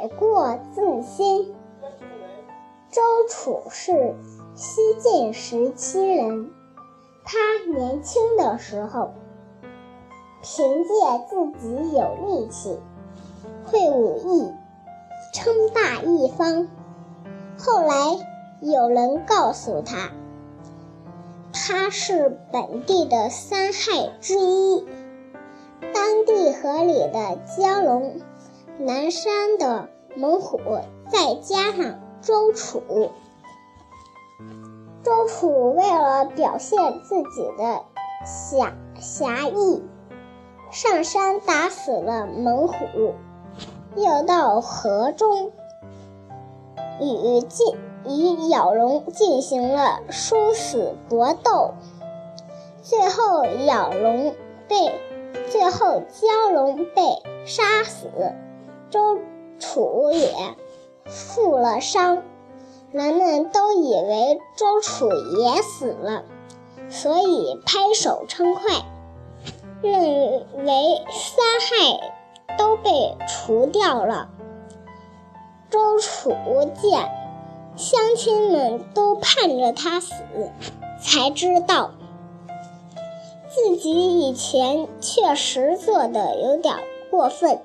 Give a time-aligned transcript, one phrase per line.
[0.00, 1.54] 改过自新。
[2.90, 4.14] 周楚是
[4.54, 6.50] 西晋时期人，
[7.22, 7.38] 他
[7.70, 9.10] 年轻的时候，
[10.42, 10.90] 凭借
[11.28, 12.78] 自己有力气、
[13.66, 14.50] 会武艺，
[15.34, 16.66] 称霸一方。
[17.58, 18.16] 后来
[18.62, 20.12] 有人告诉他，
[21.52, 24.86] 他是本地的三害之一，
[25.92, 28.16] 当地河里的蛟龙，
[28.82, 30.58] 南山的猛虎，
[31.10, 32.80] 再加上周楚。
[35.02, 37.82] 周楚为了表现自己的
[38.24, 39.82] 侠侠义，
[40.70, 43.12] 上山打死了猛虎，
[43.96, 45.52] 又到河中。
[47.02, 51.74] 与进与咬龙进行了殊死搏斗，
[52.80, 54.34] 最后咬龙
[54.68, 54.98] 被
[55.50, 57.02] 最后蛟龙被
[57.44, 58.08] 杀死，
[58.90, 59.18] 周
[59.58, 60.34] 楚也
[61.06, 62.22] 负了伤，
[62.90, 66.24] 人们都以为周楚也死了，
[66.88, 68.84] 所以拍手称快，
[69.80, 74.28] 认为三害都被除掉了。
[75.70, 76.34] 周楚
[76.80, 77.08] 见
[77.76, 80.14] 乡亲们都盼着他死，
[81.00, 81.92] 才知道
[83.48, 86.74] 自己以前确实做的有点
[87.10, 87.62] 过分，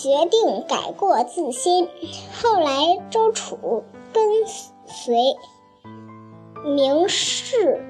[0.00, 1.86] 决定改过自新。
[2.32, 3.84] 后来，周楚
[4.14, 4.46] 跟
[4.86, 5.36] 随
[6.64, 7.84] 名士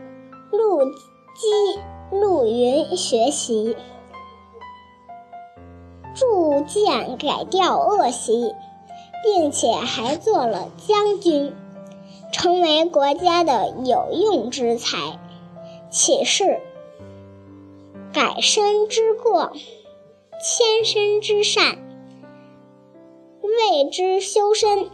[0.50, 1.78] 陆机、
[2.10, 3.76] 陆云学习。
[6.16, 8.56] 逐渐改掉恶习，
[9.22, 11.54] 并且还做了将军，
[12.32, 14.98] 成为国家的有用之才。
[15.90, 16.60] 启示：
[18.12, 19.52] 改身之过，
[20.42, 21.78] 迁身之善，
[23.88, 24.90] 之修身。